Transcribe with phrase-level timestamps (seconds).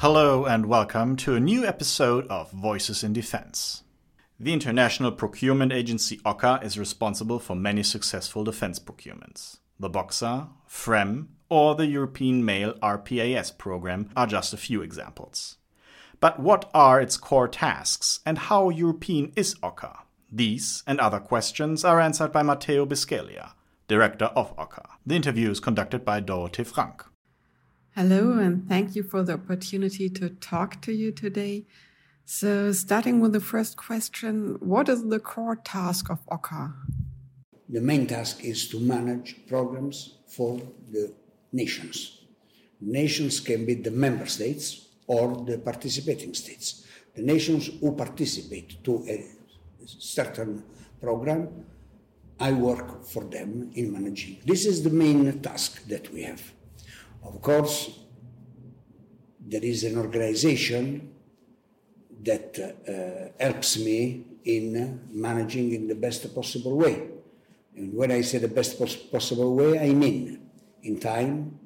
[0.00, 3.82] Hello and welcome to a new episode of Voices in Defense.
[4.38, 9.58] The International Procurement Agency OCCAR is responsible for many successful defense procurements.
[9.80, 15.56] The Boxer, FREMM, or the European MALE RPAS program are just a few examples.
[16.20, 20.02] But what are its core tasks and how European is OCCAR?
[20.30, 23.50] These and other questions are answered by Matteo Bisceglia,
[23.88, 24.90] director of OCCAR.
[25.04, 27.02] The interview is conducted by Dorothee Frank.
[28.00, 31.66] Hello, and thank you for the opportunity to talk to you today.
[32.24, 36.74] So, starting with the first question, what is the core task of OCCAR?
[37.68, 40.60] The main task is to manage programs for
[40.92, 41.12] the
[41.52, 42.20] nations.
[42.80, 46.86] Nations can be the member states or the participating states.
[47.16, 49.26] The nations who participate to a
[49.84, 50.62] certain
[51.00, 51.48] program,
[52.38, 54.38] I work for them in managing.
[54.46, 56.52] This is the main task that we have.
[57.22, 57.90] Of course,
[59.40, 61.14] there is an organization
[62.22, 67.08] that uh, helps me in managing in the best possible way.
[67.76, 70.50] And when I say the best pos- possible way, I mean
[70.82, 71.58] in time,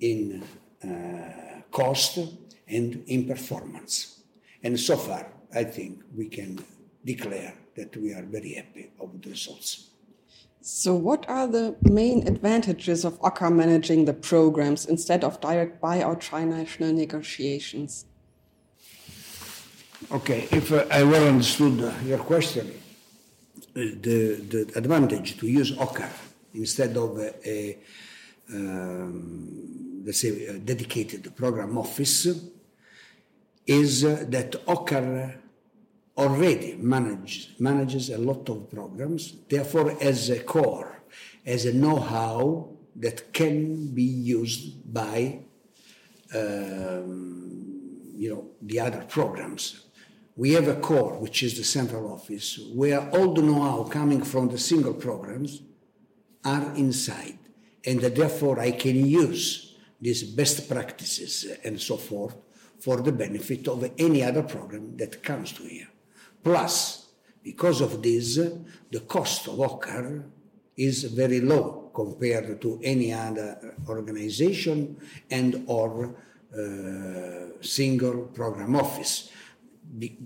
[0.00, 0.42] in
[0.84, 2.18] uh, cost,
[2.66, 4.22] and in performance.
[4.62, 6.58] And so far, I think we can
[7.04, 9.90] declare that we are very happy of the results.
[10.60, 16.20] So, what are the main advantages of OCCAR managing the programs instead of direct buyout
[16.20, 18.06] trinational negotiations?
[20.10, 26.10] Okay, if uh, I well understood your question, uh, the, the advantage to use OCCAR
[26.54, 27.78] instead of a, a
[28.52, 32.26] um, let's say, dedicated program office
[33.66, 35.34] is that OCCAR
[36.18, 41.02] already manage, manages a lot of programs, therefore, as a core,
[41.46, 45.40] as a know how that can be used by
[46.34, 47.58] um,
[48.14, 49.84] you know, the other programs.
[50.36, 54.22] We have a core, which is the central office, where all the know how coming
[54.22, 55.62] from the single programs
[56.44, 57.38] are inside.
[57.84, 62.36] And therefore, I can use these best practices and so forth
[62.80, 65.88] for the benefit of any other program that comes to here.
[66.42, 67.06] Plus,
[67.42, 68.36] because of this,
[68.90, 70.24] the cost of OCCAR
[70.76, 74.96] is very low compared to any other organization
[75.30, 76.14] and or
[76.56, 79.30] uh, single program office.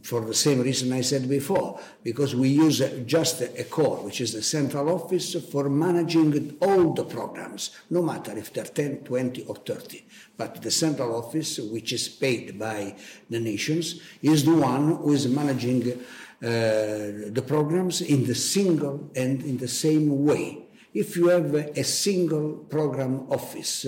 [0.02, 4.32] For the same reason I said before, because we use just a core, which is
[4.32, 9.54] the central office, for managing all the programs, no matter if they're 10, 20, or
[9.54, 10.04] 30.
[10.36, 12.96] But the central office, which is paid by
[13.30, 19.42] the nations, is the one who is managing uh, the programs in the single and
[19.42, 20.58] in the same way.
[20.92, 23.86] If you have a single program office,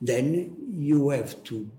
[0.00, 1.70] then you have to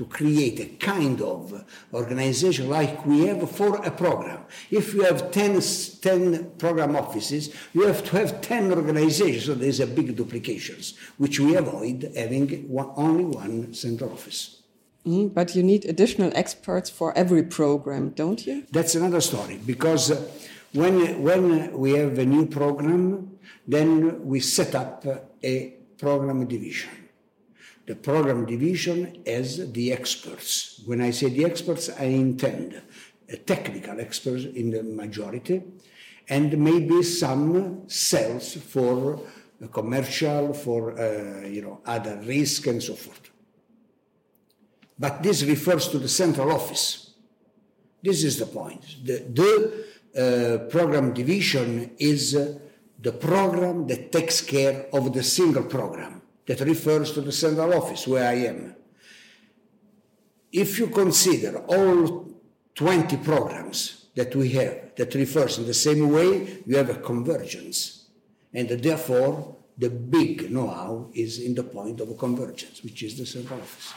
[0.00, 1.62] to create a kind of
[1.92, 4.40] organization like we have for a program.
[4.70, 5.60] If you have 10,
[6.00, 11.38] 10 program offices, you have to have 10 organizations, so there's a big duplications, which
[11.38, 14.62] we avoid having one, only one central office.
[15.06, 18.64] Mm, but you need additional experts for every program, don't you?
[18.72, 20.26] That's another story, because uh,
[20.72, 23.36] when, when we have a new program,
[23.68, 25.04] then we set up
[25.44, 27.00] a program division
[27.90, 30.80] the program division as the experts.
[30.86, 32.80] When I say the experts, I intend
[33.46, 35.56] technical experts in the majority,
[36.28, 39.20] and maybe some cells for
[39.72, 43.24] commercial, for uh, you know other risk and so forth.
[44.96, 47.14] But this refers to the central office.
[48.00, 48.84] This is the point.
[49.04, 52.56] The, the uh, program division is uh,
[53.00, 56.19] the program that takes care of the single program
[56.50, 58.74] that refers to the central office where I am.
[60.50, 62.28] If you consider all
[62.74, 68.08] 20 programs that we have that refers in the same way, you have a convergence.
[68.52, 73.60] And therefore, the big know-how is in the point of convergence, which is the central
[73.60, 73.94] office.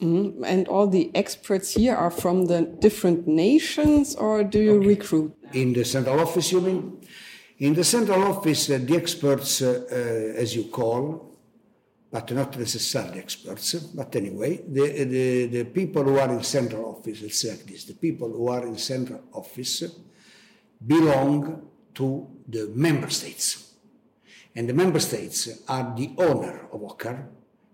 [0.00, 4.86] Mm, and all the experts here are from the different nations, or do you okay.
[4.86, 5.36] recruit?
[5.52, 7.04] In the central office, you mean?
[7.58, 11.27] In the central office, uh, the experts, uh, uh, as you call,
[12.10, 13.74] but not necessarily experts.
[13.74, 17.84] But anyway, the, the, the people who are in central office, let's say like this,
[17.84, 19.84] the people who are in central office
[20.84, 23.74] belong to the member states.
[24.54, 27.26] And the member states are the owner of OCCAR,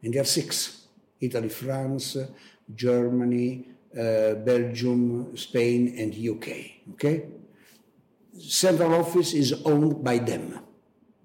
[0.03, 0.87] and there are six
[1.21, 2.19] Italy, France,
[2.75, 6.49] Germany, uh, Belgium, Spain, and UK.
[6.95, 7.27] Okay?
[8.37, 10.59] Central office is owned by them.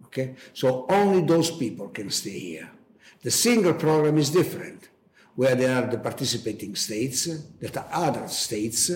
[0.06, 0.36] Okay?
[0.54, 2.70] So only those people can stay here.
[3.22, 4.90] The single program is different.
[5.40, 7.30] where there are the participating states,
[7.62, 8.92] that are other states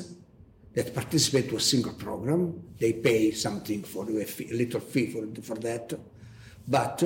[0.73, 2.61] that participate to a single program.
[2.77, 5.93] They pay something for a, fee, a little fee for, for that,
[6.67, 7.01] but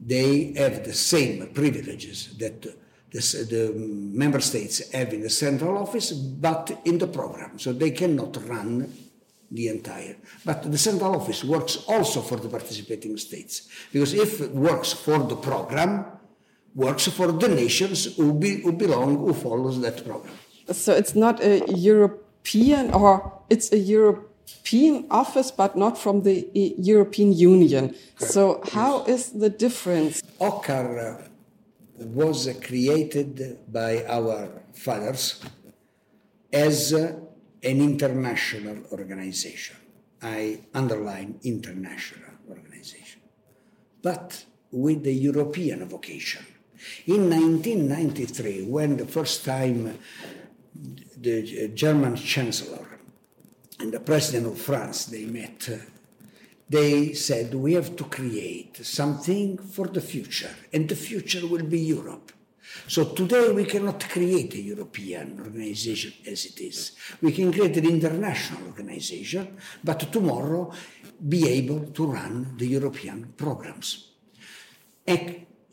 [0.00, 2.74] they have the same privileges that the,
[3.50, 7.58] the, member states have in the central office, but in the program.
[7.58, 8.90] So they cannot run
[9.50, 10.16] the entire.
[10.42, 15.18] But the central office works also for the participating states, because if it works for
[15.18, 16.06] the program,
[16.74, 20.34] works for the nations who, be, who belong, who follows that program.
[20.72, 26.48] So it's not a European, or it's a European office, but not from the
[26.78, 27.88] European Union.
[27.88, 28.32] Correct.
[28.32, 29.08] So how yes.
[29.08, 30.22] is the difference?
[30.40, 31.28] OCCAR uh,
[31.98, 35.40] was created by our fathers
[36.52, 37.14] as uh,
[37.62, 39.76] an international organization.
[40.22, 43.20] I underline international organization,
[44.02, 46.44] but with the European vocation.
[47.06, 49.98] In 1993, when the first time
[51.16, 52.86] the German Chancellor
[53.78, 55.68] and the President of France they met,
[56.68, 61.80] they said we have to create something for the future, and the future will be
[61.80, 62.32] Europe.
[62.88, 66.92] So today we cannot create a European organization as it is.
[67.22, 70.72] We can create an international organization, but tomorrow
[71.28, 74.10] be able to run the European programs.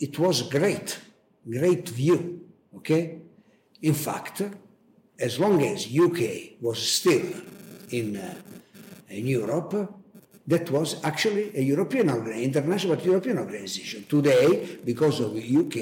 [0.01, 1.00] It was great,
[1.48, 2.42] great view,
[2.77, 3.21] okay?
[3.83, 4.42] In fact,
[5.19, 7.25] as long as UK was still
[7.92, 8.36] in, uh,
[9.09, 9.74] in Europe,
[10.48, 14.06] that was actually a European international European organization.
[14.09, 15.77] Today, because of UK,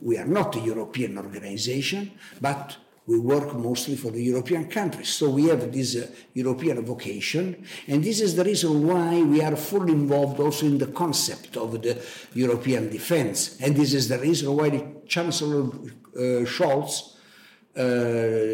[0.00, 2.10] we are not a European organization,
[2.40, 5.10] but we work mostly for the European countries.
[5.10, 9.56] So we have this uh, European vocation, and this is the reason why we are
[9.56, 12.02] fully involved also in the concept of the
[12.34, 13.58] European defense.
[13.60, 17.16] And this is the reason why the Chancellor uh, Scholz
[17.76, 17.82] uh,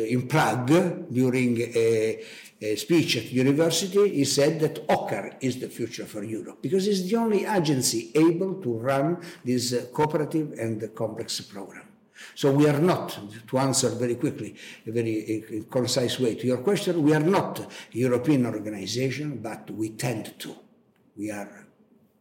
[0.09, 2.25] in Prague during a
[2.63, 7.03] uh, speech at university, he said that OCCAR is the future for Europe because it's
[7.09, 11.90] the only agency able to run this uh, cooperative and complex program.
[12.35, 13.19] So we are not,
[13.49, 14.57] to answer very quickly,
[14.87, 19.71] a very a concise way to your question, we are not a European organization, but
[19.71, 20.55] we tend to.
[21.17, 21.67] We are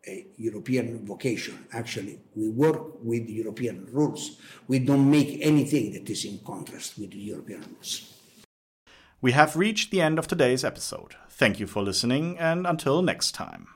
[0.08, 1.66] a European vocation.
[1.72, 4.38] Actually, we work with European rules.
[4.68, 8.14] We don't make anything that is in contrast with European rules.
[9.22, 11.16] We have reached the end of today's episode.
[11.30, 13.68] Thank you for listening, and until next time.